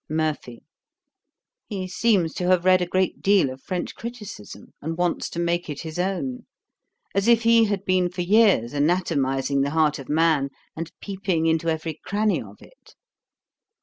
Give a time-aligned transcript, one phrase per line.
[0.09, 0.63] MURPHY.
[1.67, 5.69] 'He seems to have read a great deal of French criticism, and wants to make
[5.69, 6.47] it his own;
[7.13, 11.69] as if he had been for years anatomising the heart of man, and peeping into
[11.69, 12.95] every cranny of it.'